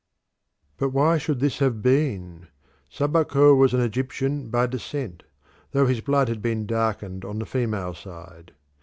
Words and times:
But 0.77 0.89
why 0.89 1.19
should 1.19 1.39
this 1.41 1.59
have 1.59 1.83
been? 1.83 2.47
Sabaco 2.89 3.53
was 3.53 3.75
an 3.75 3.81
Egyptian 3.81 4.49
by 4.49 4.65
descent, 4.65 5.21
though 5.73 5.85
his 5.85 6.01
blood 6.01 6.27
had 6.27 6.41
been 6.41 6.65
darkened 6.65 7.23
on 7.23 7.37
the 7.37 7.45
female 7.45 7.93
side. 7.93 8.53